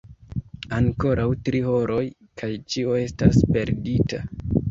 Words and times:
Ankoraŭ 0.77 1.25
tri 1.49 1.59
horoj 1.67 1.99
kaj 2.43 2.51
ĉio 2.77 2.97
estas 3.05 3.39
perdita! 3.57 4.25